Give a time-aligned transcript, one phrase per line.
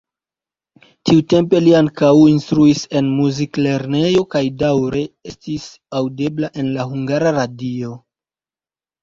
[1.09, 5.69] Tiutempe li ankaŭ instruis en muziklernejo kaj daŭre estis
[6.01, 7.95] aŭdebla en la Hungara Radio.